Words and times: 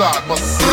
inside 0.00 0.26
myself. 0.26 0.69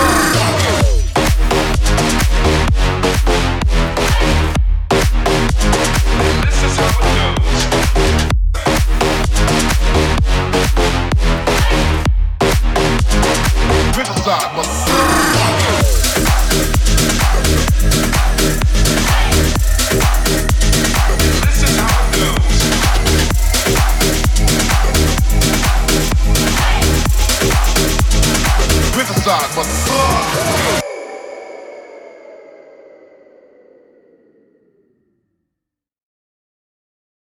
start, 29.28 29.56
but 29.58 29.66
fuck. 29.66 30.87